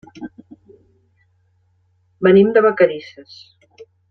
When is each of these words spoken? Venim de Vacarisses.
Venim 2.29 2.51
de 2.57 2.67
Vacarisses. 2.69 3.41